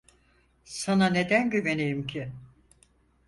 Sana 0.65 1.05
neden 1.09 1.49
güveneyim 1.49 2.07
ki? 2.07 2.31